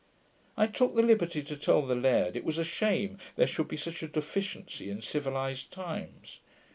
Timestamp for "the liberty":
0.95-1.43